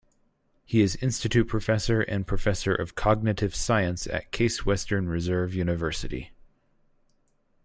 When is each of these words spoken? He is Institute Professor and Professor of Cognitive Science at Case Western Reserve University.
He 0.65 0.81
is 0.81 0.95
Institute 0.95 1.47
Professor 1.47 2.01
and 2.01 2.25
Professor 2.25 2.73
of 2.73 2.95
Cognitive 2.95 3.53
Science 3.55 4.07
at 4.07 4.31
Case 4.31 4.65
Western 4.65 5.07
Reserve 5.07 5.53
University. 5.53 6.31